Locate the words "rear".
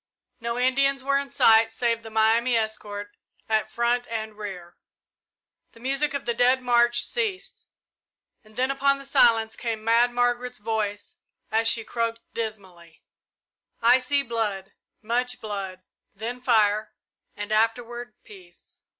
4.35-4.75